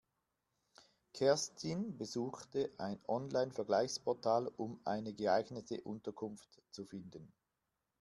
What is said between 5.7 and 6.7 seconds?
Unterkunft